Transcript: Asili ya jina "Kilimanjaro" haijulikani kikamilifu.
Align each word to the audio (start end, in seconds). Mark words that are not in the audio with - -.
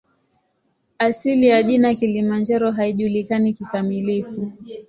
Asili 0.99 1.47
ya 1.47 1.63
jina 1.63 1.93
"Kilimanjaro" 1.93 2.71
haijulikani 2.71 3.53
kikamilifu. 3.53 4.51